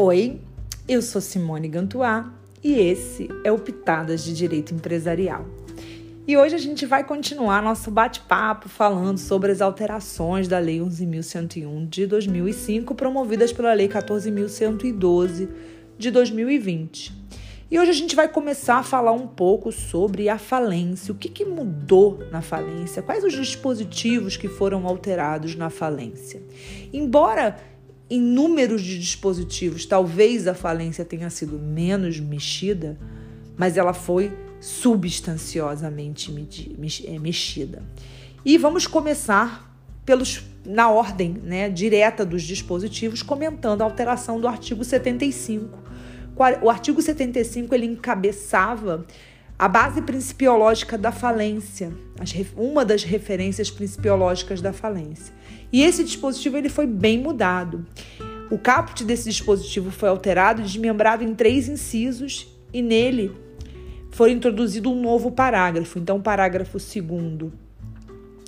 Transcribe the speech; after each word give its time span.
Oi, 0.00 0.40
eu 0.86 1.02
sou 1.02 1.20
Simone 1.20 1.66
Gantuá 1.66 2.32
e 2.62 2.72
esse 2.74 3.28
é 3.42 3.50
o 3.50 3.58
Pitadas 3.58 4.22
de 4.22 4.32
Direito 4.32 4.72
Empresarial. 4.72 5.44
E 6.24 6.36
hoje 6.36 6.54
a 6.54 6.58
gente 6.58 6.86
vai 6.86 7.02
continuar 7.02 7.60
nosso 7.60 7.90
bate-papo 7.90 8.68
falando 8.68 9.18
sobre 9.18 9.50
as 9.50 9.60
alterações 9.60 10.46
da 10.46 10.60
Lei 10.60 10.78
11.101 10.78 11.88
de 11.88 12.06
2005, 12.06 12.94
promovidas 12.94 13.52
pela 13.52 13.74
Lei 13.74 13.88
14.112 13.88 15.48
de 15.98 16.10
2020. 16.12 17.12
E 17.68 17.76
hoje 17.80 17.90
a 17.90 17.94
gente 17.94 18.14
vai 18.14 18.28
começar 18.28 18.76
a 18.76 18.82
falar 18.84 19.10
um 19.10 19.26
pouco 19.26 19.72
sobre 19.72 20.28
a 20.28 20.38
falência. 20.38 21.10
O 21.10 21.16
que, 21.16 21.28
que 21.28 21.44
mudou 21.44 22.20
na 22.30 22.40
falência? 22.40 23.02
Quais 23.02 23.24
os 23.24 23.32
dispositivos 23.32 24.36
que 24.36 24.46
foram 24.46 24.86
alterados 24.86 25.56
na 25.56 25.70
falência? 25.70 26.40
Embora 26.92 27.56
em 28.10 28.20
números 28.20 28.82
de 28.82 28.98
dispositivos, 28.98 29.84
talvez 29.84 30.46
a 30.46 30.54
falência 30.54 31.04
tenha 31.04 31.28
sido 31.28 31.58
menos 31.58 32.18
mexida, 32.18 32.98
mas 33.56 33.76
ela 33.76 33.92
foi 33.92 34.32
substanciosamente 34.60 36.32
é, 37.06 37.18
mexida. 37.18 37.82
E 38.44 38.56
vamos 38.56 38.86
começar 38.86 39.68
pelos 40.04 40.42
na 40.64 40.90
ordem 40.90 41.32
né, 41.42 41.68
direta 41.70 42.24
dos 42.26 42.42
dispositivos, 42.42 43.22
comentando 43.22 43.82
a 43.82 43.84
alteração 43.84 44.38
do 44.40 44.46
artigo 44.46 44.84
75. 44.84 45.78
O 46.62 46.70
artigo 46.70 47.00
75 47.02 47.74
ele 47.74 47.86
encabeçava 47.86 49.04
a 49.58 49.66
base 49.66 50.00
principiológica 50.02 50.96
da 50.96 51.10
falência, 51.10 51.92
uma 52.56 52.84
das 52.84 53.02
referências 53.02 53.70
principiológicas 53.70 54.60
da 54.60 54.72
falência. 54.72 55.34
E 55.72 55.82
esse 55.82 56.04
dispositivo 56.04 56.56
ele 56.56 56.68
foi 56.68 56.86
bem 56.86 57.18
mudado. 57.18 57.84
O 58.50 58.56
caput 58.56 59.04
desse 59.04 59.28
dispositivo 59.28 59.90
foi 59.90 60.08
alterado 60.08 60.62
desmembrado 60.62 61.24
em 61.24 61.34
três 61.34 61.68
incisos 61.68 62.46
e 62.72 62.80
nele 62.80 63.32
foi 64.10 64.30
introduzido 64.30 64.90
um 64.90 65.00
novo 65.00 65.32
parágrafo. 65.32 65.98
Então, 65.98 66.18
o 66.18 66.22
parágrafo 66.22 66.78
segundo, 66.78 67.52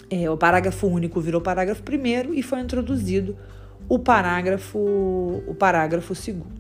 é, 0.09 0.31
o 0.31 0.37
parágrafo 0.37 0.87
único 0.87 1.21
virou 1.21 1.41
parágrafo 1.41 1.83
primeiro 1.83 2.33
e 2.33 2.43
foi 2.43 2.61
introduzido 2.61 3.37
o 3.89 3.99
parágrafo, 3.99 4.79
o 4.79 5.55
parágrafo 5.59 6.15
segundo. 6.15 6.60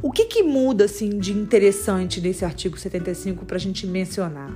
O 0.00 0.12
que, 0.12 0.26
que 0.26 0.42
muda 0.42 0.84
assim 0.84 1.18
de 1.18 1.32
interessante 1.32 2.20
nesse 2.20 2.44
artigo 2.44 2.78
75 2.78 3.44
para 3.44 3.56
a 3.56 3.60
gente 3.60 3.86
mencionar? 3.86 4.52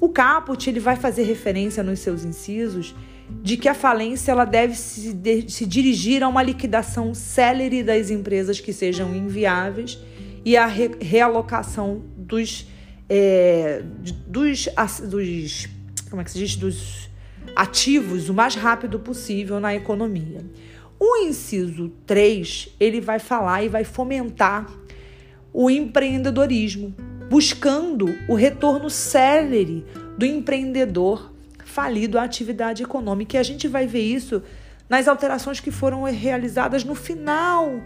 O 0.00 0.08
caput 0.08 0.68
ele 0.68 0.80
vai 0.80 0.96
fazer 0.96 1.24
referência 1.24 1.82
nos 1.82 1.98
seus 1.98 2.24
incisos 2.24 2.94
de 3.42 3.58
que 3.58 3.68
a 3.68 3.74
falência 3.74 4.32
ela 4.32 4.46
deve 4.46 4.74
se, 4.74 5.12
de, 5.12 5.50
se 5.50 5.66
dirigir 5.66 6.22
a 6.22 6.28
uma 6.28 6.42
liquidação 6.42 7.12
célere 7.12 7.82
das 7.82 8.10
empresas 8.10 8.60
que 8.60 8.72
sejam 8.72 9.14
inviáveis 9.14 9.98
e 10.42 10.56
a 10.56 10.64
re, 10.64 10.90
realocação 11.00 12.02
dos, 12.16 12.66
é, 13.08 13.82
dos, 14.26 14.68
dos 15.02 15.68
como 16.08 16.22
é 16.22 16.24
que 16.24 16.30
se 16.30 16.38
diz 16.38 16.56
dos 16.56 17.10
ativos 17.54 18.30
o 18.30 18.34
mais 18.34 18.54
rápido 18.54 18.98
possível 18.98 19.60
na 19.60 19.74
economia. 19.74 20.40
O 20.98 21.16
inciso 21.18 21.90
3, 22.06 22.74
ele 22.80 23.00
vai 23.00 23.18
falar 23.18 23.62
e 23.62 23.68
vai 23.68 23.84
fomentar 23.84 24.66
o 25.52 25.70
empreendedorismo, 25.70 26.94
buscando 27.28 28.06
o 28.28 28.34
retorno 28.34 28.90
célere 28.90 29.84
do 30.16 30.26
empreendedor 30.26 31.32
falido 31.64 32.18
à 32.18 32.24
atividade 32.24 32.82
econômica. 32.82 33.36
E 33.36 33.40
a 33.40 33.42
gente 33.42 33.68
vai 33.68 33.86
ver 33.86 34.02
isso 34.02 34.42
nas 34.88 35.06
alterações 35.06 35.60
que 35.60 35.70
foram 35.70 36.02
realizadas 36.02 36.82
no 36.82 36.94
final 36.94 37.80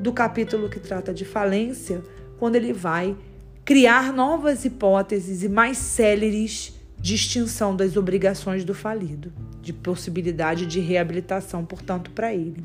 do 0.00 0.12
capítulo 0.12 0.68
que 0.68 0.80
trata 0.80 1.12
de 1.14 1.24
falência, 1.24 2.02
quando 2.38 2.56
ele 2.56 2.72
vai 2.72 3.16
criar 3.64 4.12
novas 4.12 4.64
hipóteses 4.64 5.42
e 5.42 5.48
mais 5.48 5.78
céleres 5.78 6.75
de 7.06 7.14
extinção 7.14 7.76
das 7.76 7.96
obrigações 7.96 8.64
do 8.64 8.74
falido, 8.74 9.32
de 9.62 9.72
possibilidade 9.72 10.66
de 10.66 10.80
reabilitação, 10.80 11.64
portanto, 11.64 12.10
para 12.10 12.34
ele. 12.34 12.64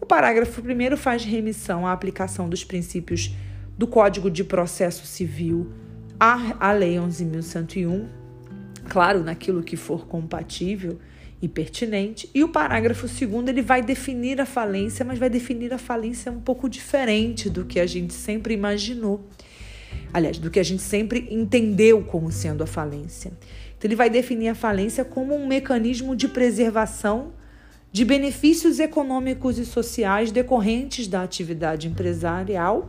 O 0.00 0.06
parágrafo 0.06 0.62
1 0.62 0.96
faz 0.96 1.26
remissão 1.26 1.86
à 1.86 1.92
aplicação 1.92 2.48
dos 2.48 2.64
princípios 2.64 3.34
do 3.76 3.86
Código 3.86 4.30
de 4.30 4.42
Processo 4.44 5.04
Civil 5.04 5.70
à, 6.18 6.72
Lei 6.72 6.94
11.101, 6.94 8.06
claro, 8.88 9.22
naquilo 9.22 9.62
que 9.62 9.76
for 9.76 10.06
compatível 10.06 10.98
e 11.42 11.46
pertinente. 11.46 12.30
E 12.34 12.42
o 12.42 12.48
parágrafo 12.48 13.06
2 13.06 13.46
ele 13.46 13.60
vai 13.60 13.82
definir 13.82 14.40
a 14.40 14.46
falência, 14.46 15.04
mas 15.04 15.18
vai 15.18 15.28
definir 15.28 15.74
a 15.74 15.78
falência 15.78 16.32
um 16.32 16.40
pouco 16.40 16.66
diferente 16.66 17.50
do 17.50 17.66
que 17.66 17.78
a 17.78 17.86
gente 17.86 18.14
sempre 18.14 18.54
imaginou 18.54 19.28
aliás, 20.12 20.38
do 20.38 20.50
que 20.50 20.60
a 20.60 20.62
gente 20.62 20.82
sempre 20.82 21.28
entendeu 21.30 22.02
como 22.02 22.30
sendo 22.30 22.62
a 22.62 22.66
falência. 22.66 23.32
Então, 23.76 23.88
ele 23.88 23.96
vai 23.96 24.10
definir 24.10 24.48
a 24.48 24.54
falência 24.54 25.04
como 25.04 25.34
um 25.34 25.46
mecanismo 25.46 26.14
de 26.14 26.28
preservação 26.28 27.32
de 27.92 28.04
benefícios 28.04 28.78
econômicos 28.78 29.58
e 29.58 29.64
sociais 29.64 30.30
decorrentes 30.30 31.08
da 31.08 31.22
atividade 31.22 31.88
empresarial 31.88 32.88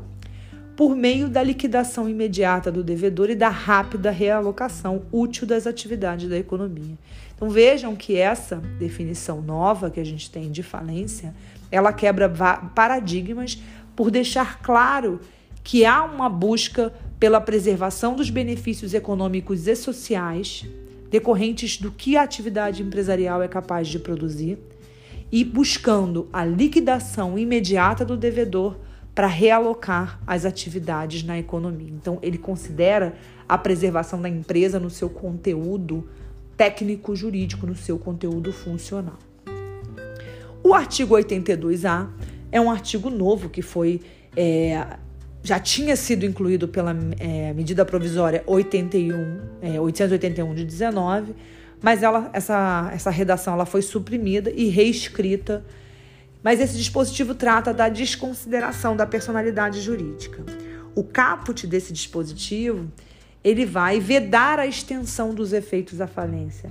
por 0.75 0.95
meio 0.95 1.27
da 1.27 1.43
liquidação 1.43 2.07
imediata 2.07 2.71
do 2.71 2.83
devedor 2.83 3.29
e 3.29 3.35
da 3.35 3.49
rápida 3.49 4.09
realocação 4.09 5.03
útil 5.11 5.45
das 5.45 5.67
atividades 5.67 6.29
da 6.29 6.37
economia. 6.37 6.97
Então 7.35 7.49
vejam 7.49 7.95
que 7.95 8.17
essa 8.17 8.57
definição 8.79 9.41
nova 9.41 9.89
que 9.89 9.99
a 9.99 10.03
gente 10.03 10.29
tem 10.29 10.51
de 10.51 10.63
falência, 10.63 11.33
ela 11.71 11.91
quebra 11.91 12.29
paradigmas 12.73 13.61
por 13.95 14.11
deixar 14.11 14.59
claro 14.61 15.19
que 15.63 15.85
há 15.85 16.03
uma 16.03 16.29
busca 16.29 16.93
pela 17.19 17.39
preservação 17.39 18.15
dos 18.15 18.29
benefícios 18.29 18.93
econômicos 18.93 19.67
e 19.67 19.75
sociais 19.75 20.65
decorrentes 21.09 21.77
do 21.77 21.91
que 21.91 22.15
a 22.15 22.23
atividade 22.23 22.81
empresarial 22.81 23.43
é 23.43 23.47
capaz 23.47 23.87
de 23.87 23.99
produzir 23.99 24.57
e 25.31 25.43
buscando 25.43 26.27
a 26.31 26.43
liquidação 26.43 27.37
imediata 27.37 28.03
do 28.03 28.17
devedor 28.17 28.77
para 29.13 29.27
realocar 29.27 30.21
as 30.25 30.45
atividades 30.45 31.23
na 31.23 31.37
economia. 31.37 31.91
Então, 31.91 32.17
ele 32.21 32.37
considera 32.37 33.13
a 33.47 33.57
preservação 33.57 34.21
da 34.21 34.29
empresa 34.29 34.79
no 34.79 34.89
seu 34.89 35.09
conteúdo 35.09 36.07
técnico-jurídico, 36.55 37.67
no 37.67 37.75
seu 37.75 37.99
conteúdo 37.99 38.53
funcional. 38.53 39.17
O 40.63 40.73
artigo 40.73 41.15
82A 41.15 42.09
é 42.51 42.61
um 42.61 42.71
artigo 42.71 43.09
novo 43.09 43.49
que 43.49 43.61
foi 43.61 44.01
é, 44.35 44.85
já 45.43 45.59
tinha 45.59 45.95
sido 45.95 46.25
incluído 46.25 46.67
pela 46.67 46.95
é, 47.19 47.53
medida 47.53 47.83
provisória 47.83 48.43
81, 48.45 49.39
é, 49.61 49.79
881 49.79 50.53
de 50.53 50.65
19, 50.65 51.35
mas 51.81 52.03
ela, 52.03 52.29
essa, 52.31 52.91
essa 52.93 53.09
redação 53.09 53.53
ela 53.53 53.65
foi 53.65 53.81
suprimida 53.81 54.51
e 54.51 54.67
reescrita. 54.67 55.63
Mas 56.43 56.59
esse 56.59 56.77
dispositivo 56.77 57.35
trata 57.35 57.73
da 57.73 57.89
desconsideração 57.89 58.95
da 58.95 59.05
personalidade 59.05 59.79
jurídica. 59.81 60.43
O 60.95 61.03
caput 61.03 61.65
desse 61.67 61.93
dispositivo 61.93 62.91
ele 63.43 63.65
vai 63.65 63.99
vedar 63.99 64.59
a 64.59 64.67
extensão 64.67 65.33
dos 65.33 65.53
efeitos 65.53 65.97
da 65.97 66.07
falência 66.07 66.69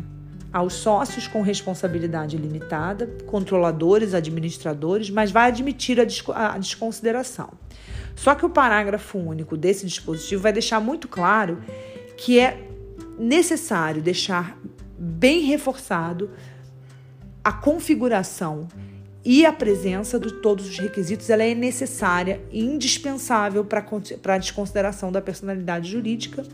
aos 0.52 0.74
sócios 0.74 1.28
com 1.28 1.42
responsabilidade 1.42 2.36
limitada, 2.36 3.06
controladores, 3.26 4.14
administradores, 4.14 5.08
mas 5.08 5.30
vai 5.30 5.48
admitir 5.48 5.98
a, 6.00 6.54
a 6.54 6.58
desconsideração. 6.58 7.50
Só 8.14 8.34
que 8.34 8.44
o 8.44 8.50
parágrafo 8.50 9.18
único 9.18 9.56
desse 9.56 9.86
dispositivo 9.86 10.42
vai 10.42 10.52
deixar 10.52 10.80
muito 10.80 11.08
claro 11.08 11.62
que 12.16 12.38
é 12.38 12.66
necessário 13.18 14.02
deixar 14.02 14.58
bem 14.98 15.40
reforçado 15.40 16.30
a 17.42 17.52
configuração 17.52 18.68
e 19.24 19.44
a 19.44 19.52
presença 19.52 20.18
de 20.18 20.32
todos 20.40 20.68
os 20.68 20.78
requisitos. 20.78 21.28
Ela 21.30 21.44
é 21.44 21.54
necessária 21.54 22.40
e 22.50 22.62
indispensável 22.62 23.64
para 23.64 23.84
a 24.34 24.38
desconsideração 24.38 25.10
da 25.10 25.20
personalidade 25.20 25.90
jurídica 25.90 26.44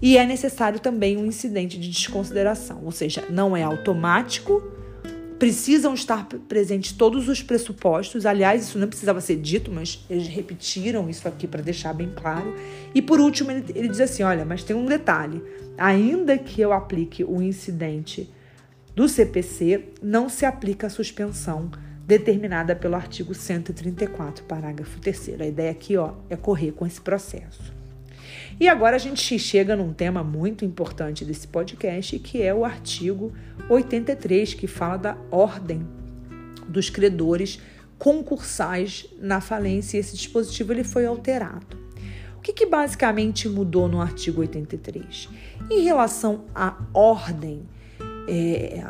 e 0.00 0.16
é 0.16 0.24
necessário 0.24 0.78
também 0.78 1.16
um 1.16 1.26
incidente 1.26 1.78
de 1.78 1.88
desconsideração, 1.88 2.82
ou 2.84 2.92
seja, 2.92 3.24
não 3.28 3.56
é 3.56 3.62
automático 3.64 4.62
precisam 5.38 5.94
estar 5.94 6.26
presentes 6.48 6.92
todos 6.92 7.28
os 7.28 7.42
pressupostos. 7.42 8.26
Aliás, 8.26 8.64
isso 8.64 8.78
não 8.78 8.88
precisava 8.88 9.20
ser 9.20 9.36
dito, 9.36 9.70
mas 9.70 10.04
eles 10.10 10.26
repetiram 10.26 11.08
isso 11.08 11.28
aqui 11.28 11.46
para 11.46 11.62
deixar 11.62 11.92
bem 11.92 12.10
claro. 12.14 12.54
E 12.94 13.00
por 13.00 13.20
último, 13.20 13.50
ele, 13.50 13.64
ele 13.74 13.88
diz 13.88 14.00
assim: 14.00 14.22
olha, 14.22 14.44
mas 14.44 14.64
tem 14.64 14.74
um 14.74 14.86
detalhe: 14.86 15.42
ainda 15.76 16.36
que 16.36 16.60
eu 16.60 16.72
aplique 16.72 17.22
o 17.22 17.40
incidente 17.40 18.28
do 18.94 19.08
CPC, 19.08 19.90
não 20.02 20.28
se 20.28 20.44
aplica 20.44 20.88
a 20.88 20.90
suspensão 20.90 21.70
determinada 22.04 22.74
pelo 22.74 22.96
artigo 22.96 23.34
134, 23.34 24.44
parágrafo 24.44 24.98
3. 24.98 25.40
A 25.40 25.46
ideia 25.46 25.70
aqui 25.70 25.96
ó, 25.96 26.14
é 26.28 26.36
correr 26.36 26.72
com 26.72 26.86
esse 26.86 27.00
processo. 27.00 27.72
E 28.60 28.68
agora 28.68 28.96
a 28.96 28.98
gente 28.98 29.38
chega 29.38 29.76
num 29.76 29.92
tema 29.92 30.22
muito 30.22 30.64
importante 30.64 31.24
desse 31.24 31.46
podcast, 31.46 32.18
que 32.18 32.42
é 32.42 32.54
o 32.54 32.64
artigo 32.64 33.32
83, 33.68 34.54
que 34.54 34.66
fala 34.66 34.96
da 34.96 35.18
ordem 35.30 35.86
dos 36.68 36.90
credores 36.90 37.60
concursais 37.98 39.06
na 39.18 39.40
falência 39.40 39.96
e 39.96 40.00
esse 40.00 40.16
dispositivo 40.16 40.72
ele 40.72 40.84
foi 40.84 41.06
alterado. 41.06 41.76
O 42.36 42.40
que, 42.40 42.52
que 42.52 42.66
basicamente 42.66 43.48
mudou 43.48 43.88
no 43.88 44.00
artigo 44.00 44.40
83? 44.40 45.28
Em 45.70 45.82
relação 45.82 46.44
à 46.54 46.78
ordem, 46.94 47.62
é, 48.28 48.84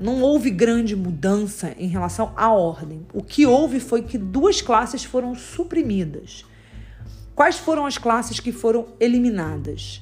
não 0.00 0.22
houve 0.22 0.50
grande 0.50 0.96
mudança 0.96 1.74
em 1.78 1.86
relação 1.86 2.32
à 2.34 2.52
ordem. 2.52 3.06
O 3.12 3.22
que 3.22 3.46
houve 3.46 3.78
foi 3.78 4.02
que 4.02 4.16
duas 4.16 4.60
classes 4.60 5.04
foram 5.04 5.34
suprimidas. 5.34 6.44
Quais 7.34 7.58
foram 7.58 7.84
as 7.84 7.98
classes 7.98 8.38
que 8.38 8.52
foram 8.52 8.86
eliminadas? 9.00 10.00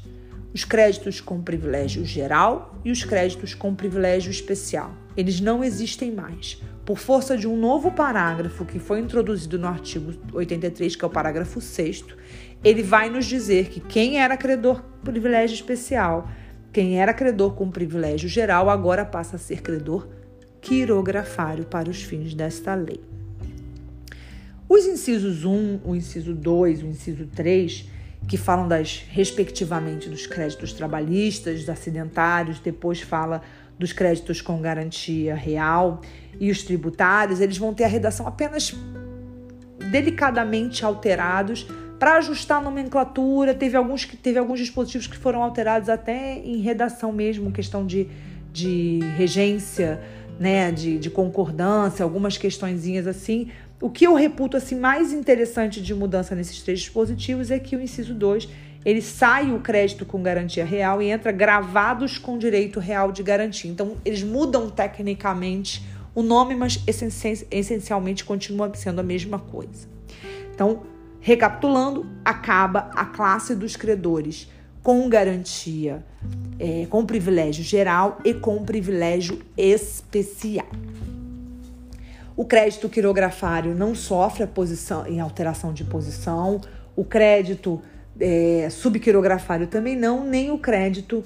Os 0.52 0.64
créditos 0.64 1.19
com 1.19 1.40
privilégio 1.40 2.05
geral 2.05 2.79
e 2.84 2.90
os 2.90 3.05
créditos 3.05 3.55
com 3.55 3.75
privilégio 3.75 4.31
especial. 4.31 4.93
Eles 5.17 5.40
não 5.40 5.64
existem 5.64 6.12
mais 6.12 6.61
por 6.84 6.99
força 6.99 7.37
de 7.37 7.46
um 7.46 7.56
novo 7.56 7.93
parágrafo 7.93 8.67
que 8.67 8.79
foi 8.79 9.00
introduzido 9.00 9.58
no 9.58 9.67
artigo 9.67 10.12
83, 10.32 10.94
que 10.94 11.05
é 11.05 11.06
o 11.06 11.11
parágrafo 11.11 11.61
6, 11.61 12.05
ele 12.62 12.82
vai 12.82 13.08
nos 13.08 13.25
dizer 13.25 13.69
que 13.69 13.81
quem 13.81 14.20
era 14.20 14.37
credor 14.37 14.82
privilégio 15.02 15.55
especial, 15.55 16.28
quem 16.73 17.00
era 17.00 17.14
credor 17.14 17.55
com 17.55 17.70
privilégio 17.70 18.28
geral, 18.28 18.69
agora 18.69 19.05
passa 19.05 19.37
a 19.37 19.38
ser 19.38 19.62
credor 19.62 20.08
quirografário 20.61 21.64
para 21.64 21.88
os 21.88 22.02
fins 22.02 22.35
desta 22.35 22.75
lei. 22.75 23.12
Os 24.74 24.86
incisos 24.86 25.44
1, 25.44 25.80
o 25.84 25.94
inciso 25.94 26.32
2, 26.32 26.82
o 26.82 26.86
inciso 26.86 27.26
3, 27.26 27.84
que 28.26 28.38
falam 28.38 28.66
das 28.66 29.04
respectivamente 29.10 30.08
dos 30.08 30.26
créditos 30.26 30.72
trabalhistas, 30.72 31.69
acidentários, 31.69 32.58
depois 32.58 33.02
fala 33.02 33.42
dos 33.78 33.92
créditos 33.92 34.40
com 34.40 34.62
garantia 34.62 35.34
real 35.34 36.00
e 36.40 36.50
os 36.50 36.62
tributários, 36.62 37.38
eles 37.42 37.58
vão 37.58 37.74
ter 37.74 37.84
a 37.84 37.86
redação 37.86 38.26
apenas 38.26 38.74
delicadamente 39.90 40.86
alterados 40.86 41.66
para 41.98 42.16
ajustar 42.16 42.56
a 42.56 42.62
nomenclatura. 42.62 43.52
Teve 43.52 43.76
alguns 43.76 44.06
que 44.06 44.16
teve 44.16 44.38
alguns 44.38 44.58
dispositivos 44.58 45.06
que 45.06 45.18
foram 45.18 45.42
alterados 45.42 45.90
até 45.90 46.38
em 46.38 46.62
redação 46.62 47.12
mesmo, 47.12 47.52
questão 47.52 47.84
de, 47.84 48.08
de 48.50 49.00
regência, 49.18 50.00
né, 50.40 50.72
de, 50.72 50.98
de 50.98 51.10
concordância, 51.10 52.02
algumas 52.02 52.38
questõezinhas 52.38 53.06
assim. 53.06 53.50
O 53.82 53.90
que 53.90 54.06
eu 54.06 54.14
reputo 54.14 54.56
assim 54.56 54.79
mais 54.79 55.12
interessante 55.12 55.82
de 55.82 55.93
mudança 55.93 56.37
nesses 56.37 56.62
três 56.62 56.79
dispositivos 56.79 57.50
é 57.50 57.58
que 57.58 57.75
o 57.75 57.81
inciso 57.81 58.14
2 58.14 58.49
ele 58.84 59.02
sai 59.02 59.52
o 59.52 59.58
crédito 59.58 60.06
com 60.06 60.23
garantia 60.23 60.64
real 60.64 61.02
e 61.02 61.11
entra 61.11 61.32
gravados 61.32 62.17
com 62.17 62.38
direito 62.38 62.79
real 62.79 63.11
de 63.11 63.25
garantia. 63.25 63.69
Então, 63.69 63.96
eles 64.05 64.23
mudam 64.23 64.70
tecnicamente 64.70 65.84
o 66.14 66.23
nome, 66.23 66.55
mas 66.55 66.81
essencialmente 67.50 68.25
continua 68.25 68.73
sendo 68.73 69.00
a 69.00 69.02
mesma 69.02 69.40
coisa. 69.40 69.88
Então, 70.55 70.85
recapitulando, 71.20 72.06
acaba 72.25 72.88
a 72.94 73.05
classe 73.05 73.52
dos 73.52 73.75
credores 73.75 74.49
com 74.81 75.08
garantia, 75.08 76.05
é, 76.56 76.87
com 76.88 77.05
privilégio 77.05 77.64
geral 77.64 78.19
e 78.25 78.32
com 78.32 78.64
privilégio 78.64 79.40
especial. 79.56 80.69
O 82.37 82.44
crédito 82.44 82.88
quirografário 82.88 83.75
não 83.75 83.94
sofre 83.94 84.46
posição 84.46 85.06
em 85.06 85.20
alteração 85.20 85.73
de 85.73 85.84
posição. 85.84 86.61
O 86.96 87.05
crédito 87.05 87.81
é, 88.19 88.69
subquirografário 88.70 89.67
também 89.67 89.96
não, 89.96 90.25
nem 90.25 90.50
o 90.50 90.58
crédito 90.58 91.23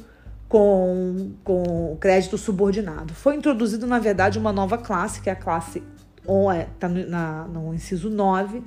com, 0.49 1.33
com 1.45 1.97
crédito 2.01 2.39
subordinado. 2.39 3.15
Foi 3.15 3.37
introduzido, 3.37 3.87
na 3.87 3.99
verdade, 3.99 4.39
uma 4.39 4.53
nova 4.53 4.79
classe, 4.79 5.21
que 5.21 5.29
é 5.29 5.33
a 5.33 5.37
classe 5.37 5.83
está 6.75 6.89
no, 6.89 7.09
na, 7.09 7.47
no 7.47 7.73
inciso 7.73 8.11
9, 8.11 8.63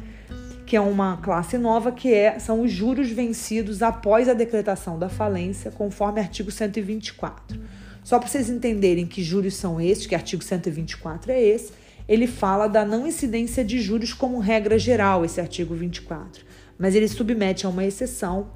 que 0.65 0.75
é 0.75 0.81
uma 0.81 1.17
classe 1.17 1.57
nova, 1.57 1.91
que 1.91 2.13
é, 2.13 2.39
são 2.39 2.61
os 2.61 2.71
juros 2.71 3.09
vencidos 3.09 3.81
após 3.81 4.29
a 4.29 4.33
decretação 4.33 4.97
da 4.97 5.09
falência, 5.09 5.71
conforme 5.71 6.21
artigo 6.21 6.51
124. 6.51 7.59
Só 8.03 8.17
para 8.17 8.27
vocês 8.27 8.49
entenderem 8.49 9.05
que 9.05 9.21
juros 9.21 9.55
são 9.55 9.79
esses, 9.81 10.07
que 10.07 10.15
artigo 10.15 10.43
124 10.43 11.31
é 11.31 11.41
esse, 11.41 11.73
ele 12.09 12.25
fala 12.25 12.67
da 12.67 12.83
não 12.83 13.05
incidência 13.05 13.63
de 13.63 13.79
juros 13.79 14.13
como 14.13 14.39
regra 14.39 14.79
geral, 14.79 15.23
esse 15.23 15.39
artigo 15.39 15.75
24. 15.75 16.43
Mas 16.75 16.95
ele 16.95 17.07
submete 17.07 17.67
a 17.67 17.69
uma 17.69 17.85
exceção 17.85 18.47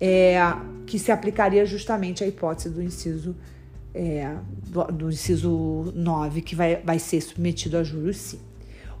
é, 0.00 0.38
que 0.86 0.98
se 0.98 1.12
aplicaria 1.12 1.66
justamente 1.66 2.24
à 2.24 2.26
hipótese 2.26 2.70
do 2.70 2.82
inciso, 2.82 3.36
é, 3.94 4.34
do, 4.66 4.84
do, 4.84 5.10
inciso 5.10 5.92
9, 5.94 6.40
que 6.40 6.54
vai, 6.54 6.76
vai 6.76 6.98
ser 6.98 7.20
submetido 7.20 7.76
a 7.76 7.84
juros 7.84 8.16
sim. 8.16 8.40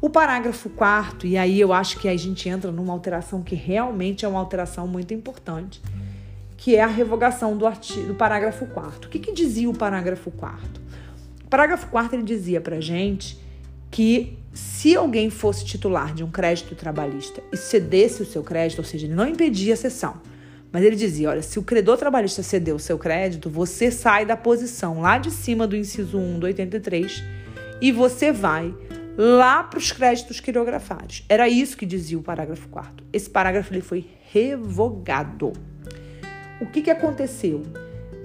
O 0.02 0.10
parágrafo 0.10 0.68
4 0.68 1.26
e 1.26 1.38
aí 1.38 1.58
eu 1.58 1.72
acho 1.72 1.98
que 1.98 2.06
a 2.06 2.14
gente 2.14 2.46
entra 2.46 2.70
numa 2.70 2.92
alteração 2.92 3.42
que 3.42 3.54
realmente 3.54 4.26
é 4.26 4.28
uma 4.28 4.38
alteração 4.38 4.86
muito 4.86 5.14
importante, 5.14 5.80
que 6.58 6.76
é 6.76 6.82
a 6.82 6.86
revogação 6.86 7.56
do, 7.56 7.66
artigo, 7.66 8.08
do 8.08 8.14
parágrafo 8.14 8.66
4 8.66 9.08
O 9.08 9.10
que, 9.10 9.18
que 9.18 9.32
dizia 9.32 9.68
o 9.68 9.74
parágrafo 9.74 10.30
4 10.30 10.60
O 11.46 11.48
parágrafo 11.48 11.86
4 11.86 12.16
ele 12.16 12.22
dizia 12.22 12.60
para 12.60 12.78
gente 12.80 13.42
que 13.94 14.36
se 14.52 14.96
alguém 14.96 15.30
fosse 15.30 15.64
titular 15.64 16.12
de 16.12 16.24
um 16.24 16.30
crédito 16.30 16.74
trabalhista 16.74 17.40
e 17.52 17.56
cedesse 17.56 18.22
o 18.22 18.26
seu 18.26 18.42
crédito, 18.42 18.80
ou 18.80 18.84
seja, 18.84 19.06
ele 19.06 19.14
não 19.14 19.28
impedia 19.28 19.74
a 19.74 19.76
cessão, 19.76 20.20
mas 20.72 20.82
ele 20.82 20.96
dizia: 20.96 21.30
olha, 21.30 21.42
se 21.42 21.60
o 21.60 21.62
credor 21.62 21.96
trabalhista 21.96 22.42
cedeu 22.42 22.74
o 22.74 22.80
seu 22.80 22.98
crédito, 22.98 23.48
você 23.48 23.92
sai 23.92 24.26
da 24.26 24.36
posição 24.36 25.00
lá 25.00 25.16
de 25.16 25.30
cima 25.30 25.64
do 25.64 25.76
inciso 25.76 26.18
1 26.18 26.40
do 26.40 26.46
83 26.46 27.22
e 27.80 27.92
você 27.92 28.32
vai 28.32 28.74
lá 29.16 29.62
para 29.62 29.78
os 29.78 29.92
créditos 29.92 30.40
quirografários. 30.40 31.24
Era 31.28 31.48
isso 31.48 31.76
que 31.76 31.86
dizia 31.86 32.18
o 32.18 32.22
parágrafo 32.22 32.68
4. 32.70 33.06
Esse 33.12 33.30
parágrafo 33.30 33.72
ele 33.72 33.80
foi 33.80 34.04
revogado. 34.32 35.52
O 36.60 36.66
que, 36.66 36.82
que 36.82 36.90
aconteceu? 36.90 37.62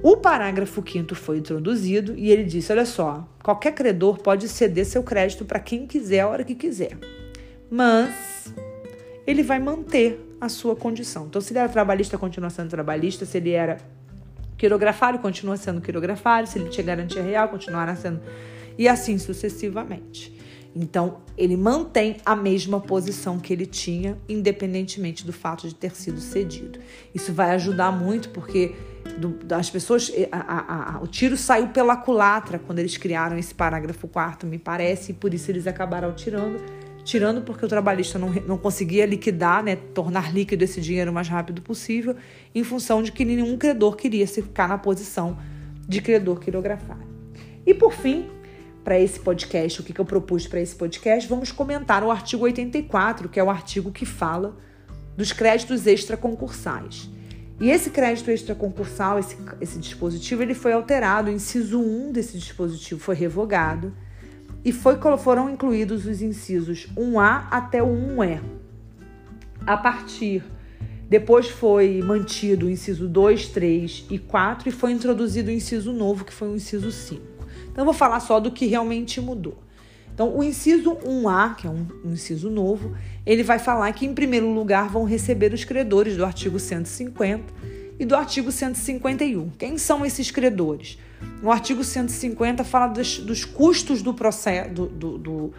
O 0.02 0.16
parágrafo 0.18 0.84
5 0.86 1.14
foi 1.14 1.38
introduzido 1.40 2.18
e 2.18 2.32
ele 2.32 2.44
disse: 2.44 2.72
olha 2.72 2.86
só, 2.86 3.28
qualquer 3.44 3.74
credor 3.74 4.20
pode 4.20 4.48
ceder 4.48 4.86
seu 4.86 5.04
crédito 5.04 5.44
para 5.44 5.60
quem 5.60 5.86
quiser 5.86 6.22
a 6.22 6.28
hora 6.28 6.44
que 6.44 6.56
quiser, 6.56 6.98
mas 7.70 8.54
ele 9.28 9.44
vai 9.44 9.60
manter 9.60 10.20
a 10.40 10.48
sua 10.48 10.76
condição. 10.76 11.26
Então, 11.28 11.42
se 11.42 11.52
ele 11.52 11.60
era 11.60 11.70
trabalhista, 11.70 12.18
continua 12.18 12.50
sendo 12.50 12.70
trabalhista. 12.70 13.26
Se 13.26 13.38
ele 13.38 13.52
era 13.52 13.78
quirografário, 14.58 15.20
continua 15.20 15.58
sendo 15.58 15.82
quirografário. 15.82 16.48
Se 16.48 16.58
ele 16.58 16.70
tinha 16.70 16.86
garantia 16.86 17.22
real, 17.22 17.50
continuará 17.50 17.96
sendo. 17.96 18.22
E 18.78 18.88
assim 18.88 19.18
sucessivamente. 19.18 20.34
Então, 20.82 21.18
ele 21.38 21.58
mantém 21.58 22.16
a 22.26 22.34
mesma 22.38 22.80
posição 22.80 23.38
que 23.38 23.52
ele 23.52 23.66
tinha, 23.66 24.18
independentemente 24.30 25.26
do 25.26 25.34
fato 25.34 25.68
de 25.68 25.76
ter 25.76 25.94
sido 25.94 26.22
cedido. 26.22 26.80
Isso 27.14 27.34
vai 27.34 27.52
ajudar 27.52 27.92
muito, 27.92 28.30
porque 28.30 28.74
do, 29.18 29.38
as 29.54 29.70
pessoas. 29.70 30.10
A, 30.32 30.40
a, 30.40 30.96
a, 30.96 31.02
o 31.02 31.08
tiro 31.08 31.36
saiu 31.36 31.68
pela 31.68 31.98
culatra 31.98 32.58
quando 32.58 32.80
eles 32.80 32.96
criaram 32.96 33.38
esse 33.38 33.54
parágrafo 33.54 34.08
quarto, 34.08 34.48
me 34.48 34.58
parece, 34.58 35.12
e 35.12 35.14
por 35.14 35.34
isso 35.34 35.52
eles 35.52 35.68
acabaram 35.68 36.14
tirando 36.14 36.64
tirando 37.04 37.42
porque 37.42 37.66
o 37.66 37.68
trabalhista 37.68 38.20
não, 38.20 38.32
não 38.46 38.58
conseguia 38.58 39.04
liquidar, 39.04 39.64
né, 39.64 39.76
tornar 39.76 40.32
líquido 40.32 40.64
esse 40.64 40.80
dinheiro 40.80 41.10
o 41.10 41.14
mais 41.14 41.28
rápido 41.28 41.60
possível, 41.60 42.16
em 42.54 42.64
função 42.64 43.02
de 43.02 43.12
que 43.12 43.26
nenhum 43.26 43.58
credor 43.58 43.96
queria 43.96 44.28
se 44.28 44.44
ficar 44.44 44.70
na 44.70 44.78
posição 44.78 45.36
de 45.88 46.02
credor 46.02 46.40
quirografário. 46.40 47.08
E 47.66 47.74
por 47.74 47.94
fim, 47.94 48.30
para 48.84 49.00
esse 49.00 49.20
podcast, 49.20 49.82
o 49.82 49.84
que, 49.84 49.94
que 49.94 50.02
eu 50.02 50.06
propus 50.06 50.48
para 50.48 50.60
esse 50.60 50.76
podcast, 50.76 51.28
vamos 51.30 51.52
comentar 51.52 52.04
o 52.04 52.12
artigo 52.12 52.44
84, 52.44 53.30
que 53.30 53.40
é 53.40 53.44
o 53.44 53.50
artigo 53.50 53.92
que 53.92 54.06
fala 54.06 54.58
dos 55.16 55.32
créditos 55.32 55.86
extraconcursais. 55.86 57.10
E 57.60 57.70
esse 57.70 57.90
crédito 57.90 58.32
extraconcursal, 58.32 59.20
esse, 59.20 59.36
esse 59.60 59.78
dispositivo, 59.78 60.42
ele 60.42 60.54
foi 60.54 60.72
alterado, 60.72 61.30
o 61.30 61.34
inciso 61.34 61.80
1 61.80 62.14
desse 62.14 62.38
dispositivo 62.38 63.02
foi 63.02 63.16
revogado 63.16 63.94
e 64.64 64.72
foi, 64.72 64.98
foram 65.18 65.50
incluídos 65.50 66.06
os 66.06 66.22
incisos 66.22 66.88
1A 66.96 67.48
até 67.52 67.84
o 67.84 67.88
1E. 67.88 68.40
A 69.68 69.76
partir, 69.76 70.42
depois 71.10 71.50
foi 71.50 72.02
mantido 72.02 72.68
o 72.68 72.70
inciso 72.70 73.08
2, 73.08 73.48
3 73.48 74.06
e 74.10 74.18
4 74.18 74.70
e 74.70 74.72
foi 74.72 74.92
introduzido 74.92 75.50
o 75.50 75.54
inciso 75.54 75.92
novo, 75.92 76.24
que 76.24 76.34
foi 76.34 76.48
o 76.48 76.56
inciso 76.56 76.92
5. 76.92 77.39
Então, 77.72 77.82
eu 77.82 77.86
vou 77.86 77.94
falar 77.94 78.20
só 78.20 78.40
do 78.40 78.52
que 78.52 78.66
realmente 78.66 79.20
mudou. 79.22 79.58
Então, 80.14 80.36
o 80.38 80.44
inciso 80.44 80.96
1A, 80.96 81.56
que 81.56 81.66
é 81.66 81.70
um, 81.70 81.88
inciso 82.06 82.50
novo, 82.50 82.94
ele 83.26 83.42
vai 83.42 83.58
falar 83.58 83.92
que, 83.94 84.06
em 84.06 84.14
primeiro 84.14 84.54
lugar, 84.54 84.90
vão 84.90 85.06
receber 85.06 85.54
os 85.54 85.64
credores 85.64 86.18
do 86.18 86.26
artigo 86.26 86.60
150 86.60 87.54
e 87.98 88.06
do 88.06 88.16
artigo 88.16 88.52
151. 88.52 89.50
Quem 89.52 89.78
são 89.78 90.06
esses 90.06 90.30
credores? 90.30 90.98
No 91.42 91.50
artigo 91.52 91.86
150 91.86 92.66
fala 92.66 92.88
dos, 92.88 93.20
dos 93.20 93.46
custos 93.46 94.02
do 94.02 94.14
processo, 94.14 94.74
do, 94.74 94.88
do, 94.88 95.18
do, 95.18 95.54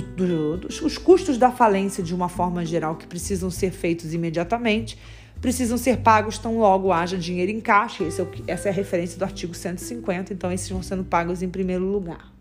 do, 0.00 0.56
dos 0.58 0.80
os 0.80 0.96
custos 0.96 1.36
da 1.36 1.50
falência 1.50 2.02
de 2.02 2.14
uma 2.14 2.28
forma 2.28 2.64
geral 2.64 2.96
que 2.96 3.06
precisam 3.08 3.50
ser 3.50 3.72
feitos 3.72 4.14
imediatamente, 4.14 4.98
precisam 5.44 5.76
ser 5.76 5.98
pagos 5.98 6.38
tão 6.38 6.56
logo 6.56 6.90
haja 6.90 7.18
dinheiro 7.18 7.52
em 7.52 7.60
caixa. 7.60 8.02
É 8.02 8.22
o, 8.22 8.30
essa 8.46 8.70
é 8.70 8.72
a 8.72 8.74
referência 8.74 9.18
do 9.18 9.24
artigo 9.24 9.52
150, 9.52 10.32
então 10.32 10.50
esses 10.50 10.70
vão 10.70 10.82
sendo 10.82 11.04
pagos 11.04 11.42
em 11.42 11.50
primeiro 11.50 11.84
lugar. 11.84 12.32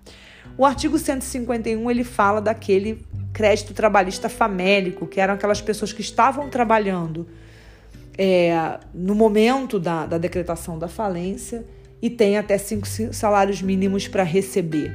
O 0.57 0.65
artigo 0.65 0.97
151 0.97 1.91
ele 1.91 2.05
fala 2.05 2.39
daquele 2.39 3.05
crédito 3.33 3.73
trabalhista 3.73 4.29
famélico, 4.29 5.05
que 5.05 5.19
eram 5.19 5.33
aquelas 5.33 5.61
pessoas 5.61 5.91
que 5.91 5.99
estavam 5.99 6.47
trabalhando 6.47 7.27
é, 8.17 8.79
no 8.93 9.13
momento 9.13 9.81
da, 9.81 10.05
da 10.05 10.17
decretação 10.17 10.79
da 10.79 10.87
falência 10.87 11.65
e 12.01 12.09
tem 12.09 12.37
até 12.37 12.57
cinco 12.57 12.87
salários 13.11 13.61
mínimos 13.61 14.07
para 14.07 14.23
receber. 14.23 14.93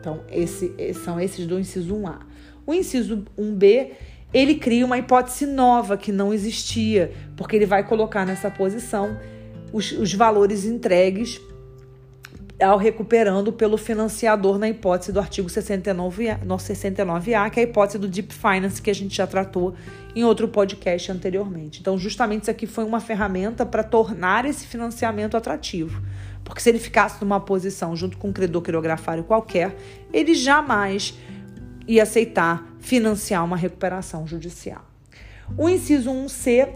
Então, 0.00 0.24
esse, 0.28 0.74
são 1.04 1.20
esses 1.20 1.46
do 1.46 1.56
inciso 1.56 1.94
1A. 1.94 2.18
O 2.66 2.74
inciso 2.74 3.24
1B, 3.38 3.92
ele 4.32 4.56
cria 4.56 4.84
uma 4.84 4.98
hipótese 4.98 5.46
nova 5.46 5.96
que 5.96 6.12
não 6.12 6.32
existia, 6.32 7.12
porque 7.36 7.56
ele 7.56 7.66
vai 7.66 7.82
colocar 7.86 8.26
nessa 8.26 8.50
posição 8.50 9.18
os, 9.72 9.92
os 9.92 10.12
valores 10.12 10.64
entregues 10.64 11.40
ao 12.60 12.76
recuperando 12.76 13.52
pelo 13.52 13.76
financiador 13.76 14.58
na 14.58 14.68
hipótese 14.68 15.12
do 15.12 15.20
artigo 15.20 15.48
69A, 15.48 16.40
69A, 16.44 17.50
que 17.50 17.60
é 17.60 17.62
a 17.62 17.66
hipótese 17.66 17.98
do 17.98 18.08
Deep 18.08 18.34
Finance 18.34 18.82
que 18.82 18.90
a 18.90 18.94
gente 18.94 19.16
já 19.16 19.26
tratou 19.26 19.74
em 20.14 20.24
outro 20.24 20.48
podcast 20.48 21.12
anteriormente. 21.12 21.80
Então, 21.80 21.96
justamente 21.96 22.42
isso 22.42 22.50
aqui 22.50 22.66
foi 22.66 22.84
uma 22.84 22.98
ferramenta 22.98 23.64
para 23.64 23.84
tornar 23.84 24.44
esse 24.44 24.66
financiamento 24.66 25.36
atrativo. 25.36 26.02
Porque 26.42 26.60
se 26.60 26.68
ele 26.68 26.78
ficasse 26.78 27.22
numa 27.22 27.38
posição 27.38 27.94
junto 27.94 28.18
com 28.18 28.28
um 28.28 28.32
credor 28.32 28.62
quirografário 28.62 29.22
qualquer, 29.22 29.76
ele 30.12 30.34
jamais 30.34 31.14
ia 31.86 32.02
aceitar 32.02 32.67
financiar 32.80 33.44
uma 33.44 33.56
recuperação 33.56 34.26
judicial. 34.26 34.84
O 35.56 35.68
inciso 35.68 36.10
1C 36.10 36.68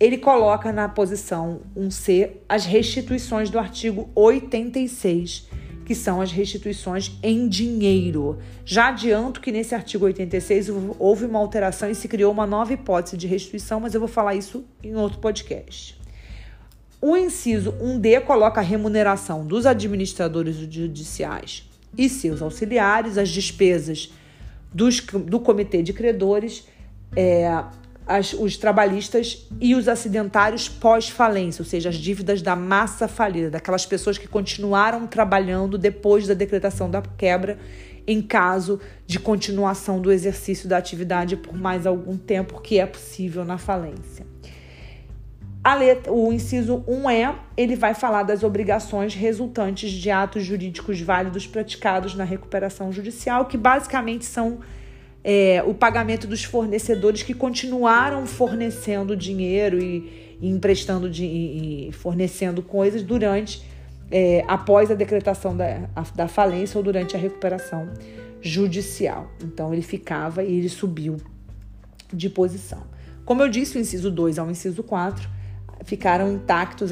ele 0.00 0.16
coloca 0.16 0.72
na 0.72 0.88
posição 0.88 1.60
1C 1.76 2.30
as 2.48 2.64
restituições 2.64 3.50
do 3.50 3.58
artigo 3.58 4.08
86, 4.14 5.46
que 5.84 5.94
são 5.94 6.22
as 6.22 6.32
restituições 6.32 7.12
em 7.22 7.46
dinheiro. 7.46 8.38
Já 8.64 8.88
adianto 8.88 9.42
que 9.42 9.52
nesse 9.52 9.74
artigo 9.74 10.06
86 10.06 10.68
houve 10.98 11.26
uma 11.26 11.38
alteração 11.38 11.90
e 11.90 11.94
se 11.94 12.08
criou 12.08 12.32
uma 12.32 12.46
nova 12.46 12.72
hipótese 12.72 13.18
de 13.18 13.26
restituição, 13.26 13.78
mas 13.78 13.92
eu 13.92 14.00
vou 14.00 14.08
falar 14.08 14.34
isso 14.34 14.64
em 14.82 14.96
outro 14.96 15.18
podcast. 15.18 16.00
O 17.02 17.14
inciso 17.16 17.72
1D 17.72 18.22
coloca 18.22 18.60
a 18.60 18.64
remuneração 18.64 19.44
dos 19.44 19.66
administradores 19.66 20.56
judiciais 20.56 21.68
e 21.96 22.08
seus 22.08 22.40
auxiliares, 22.40 23.18
as 23.18 23.28
despesas 23.28 24.12
dos, 24.72 25.00
do 25.00 25.40
comitê 25.40 25.82
de 25.82 25.92
credores, 25.92 26.66
é, 27.16 27.64
as, 28.06 28.32
os 28.32 28.56
trabalhistas 28.56 29.46
e 29.60 29.74
os 29.74 29.86
acidentários 29.86 30.68
pós-falência, 30.68 31.62
ou 31.62 31.66
seja, 31.66 31.88
as 31.88 31.96
dívidas 31.96 32.42
da 32.42 32.56
massa 32.56 33.06
falida, 33.06 33.50
daquelas 33.50 33.86
pessoas 33.86 34.18
que 34.18 34.26
continuaram 34.26 35.06
trabalhando 35.06 35.78
depois 35.78 36.26
da 36.26 36.34
decretação 36.34 36.90
da 36.90 37.02
quebra, 37.02 37.58
em 38.06 38.20
caso 38.20 38.80
de 39.06 39.20
continuação 39.20 40.00
do 40.00 40.10
exercício 40.10 40.68
da 40.68 40.76
atividade 40.76 41.36
por 41.36 41.56
mais 41.56 41.86
algum 41.86 42.16
tempo, 42.16 42.60
que 42.60 42.80
é 42.80 42.86
possível 42.86 43.44
na 43.44 43.58
falência. 43.58 44.26
Letra, 45.74 46.10
o 46.10 46.32
inciso 46.32 46.82
1E, 46.88 47.34
ele 47.54 47.76
vai 47.76 47.92
falar 47.92 48.22
das 48.22 48.42
obrigações 48.42 49.14
resultantes 49.14 49.90
de 49.90 50.10
atos 50.10 50.42
jurídicos 50.42 51.00
válidos 51.00 51.46
praticados 51.46 52.14
na 52.14 52.24
recuperação 52.24 52.90
judicial, 52.90 53.44
que 53.44 53.58
basicamente 53.58 54.24
são 54.24 54.60
é, 55.22 55.62
o 55.66 55.74
pagamento 55.74 56.26
dos 56.26 56.44
fornecedores 56.44 57.22
que 57.22 57.34
continuaram 57.34 58.26
fornecendo 58.26 59.14
dinheiro 59.14 59.78
e, 59.78 60.38
e 60.40 60.48
emprestando 60.48 61.10
de, 61.10 61.26
e 61.26 61.92
fornecendo 61.92 62.62
coisas 62.62 63.02
durante, 63.02 63.62
é, 64.10 64.42
após 64.48 64.90
a 64.90 64.94
decretação 64.94 65.54
da, 65.54 65.90
a, 65.94 66.02
da 66.14 66.26
falência 66.26 66.78
ou 66.78 66.82
durante 66.82 67.14
a 67.14 67.18
recuperação 67.18 67.86
judicial. 68.40 69.30
Então 69.44 69.74
ele 69.74 69.82
ficava 69.82 70.42
e 70.42 70.56
ele 70.56 70.70
subiu 70.70 71.18
de 72.10 72.30
posição. 72.30 72.82
Como 73.26 73.42
eu 73.42 73.48
disse, 73.48 73.76
o 73.76 73.80
inciso 73.80 74.10
2 74.10 74.38
ao 74.38 74.50
inciso 74.50 74.82
4 74.82 75.39
ficaram 75.84 76.32
intactos, 76.32 76.90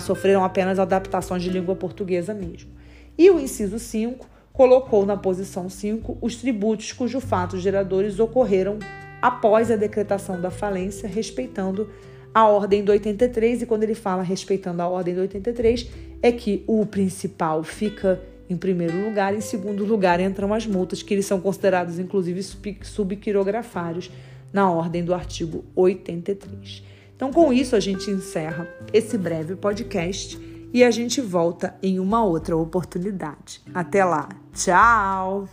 sofreram 0.00 0.44
apenas 0.44 0.78
adaptações 0.78 1.42
de 1.42 1.50
língua 1.50 1.74
portuguesa 1.74 2.32
mesmo. 2.34 2.70
E 3.16 3.30
o 3.30 3.38
inciso 3.38 3.78
5 3.78 4.26
colocou 4.52 5.06
na 5.06 5.16
posição 5.16 5.68
5 5.68 6.18
os 6.20 6.36
tributos 6.36 6.92
cujos 6.92 7.22
fatos 7.24 7.62
geradores 7.62 8.18
ocorreram 8.18 8.78
após 9.20 9.70
a 9.70 9.76
decretação 9.76 10.40
da 10.40 10.50
falência, 10.50 11.08
respeitando 11.08 11.88
a 12.34 12.46
ordem 12.46 12.82
do 12.82 12.92
83. 12.92 13.62
E 13.62 13.66
quando 13.66 13.84
ele 13.84 13.94
fala 13.94 14.22
respeitando 14.22 14.82
a 14.82 14.88
ordem 14.88 15.14
do 15.14 15.20
83, 15.20 15.88
é 16.22 16.32
que 16.32 16.64
o 16.66 16.84
principal 16.86 17.62
fica 17.62 18.20
em 18.50 18.56
primeiro 18.56 19.02
lugar, 19.04 19.34
em 19.34 19.40
segundo 19.40 19.84
lugar 19.84 20.20
entram 20.20 20.52
as 20.52 20.66
multas, 20.66 21.02
que 21.02 21.14
eles 21.14 21.24
são 21.24 21.40
considerados 21.40 21.98
inclusive 21.98 22.42
subquirografários 22.82 24.10
na 24.52 24.70
ordem 24.70 25.02
do 25.02 25.14
artigo 25.14 25.64
83. 25.74 26.91
Então, 27.22 27.32
com 27.32 27.52
isso, 27.52 27.76
a 27.76 27.78
gente 27.78 28.10
encerra 28.10 28.68
esse 28.92 29.16
breve 29.16 29.54
podcast 29.54 30.36
e 30.74 30.82
a 30.82 30.90
gente 30.90 31.20
volta 31.20 31.76
em 31.80 32.00
uma 32.00 32.24
outra 32.24 32.56
oportunidade. 32.56 33.62
Até 33.72 34.04
lá. 34.04 34.28
Tchau! 34.52 35.48